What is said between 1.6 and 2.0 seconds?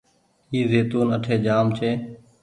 ڇي۔